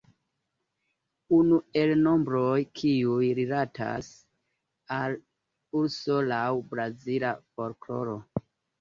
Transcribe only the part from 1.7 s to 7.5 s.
el nombroj kiuj rilatas al urso laŭ brazila